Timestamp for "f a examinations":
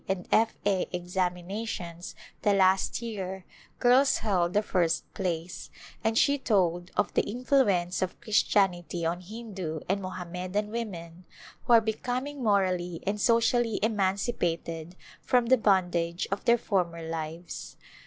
0.31-2.15